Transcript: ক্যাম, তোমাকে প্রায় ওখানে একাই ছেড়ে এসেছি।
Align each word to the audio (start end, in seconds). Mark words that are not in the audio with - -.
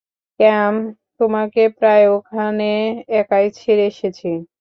ক্যাম, 0.39 0.75
তোমাকে 1.19 1.61
প্রায় 1.77 2.05
ওখানে 2.09 2.71
একাই 3.19 3.45
ছেড়ে 3.59 3.83
এসেছি। 3.87 4.27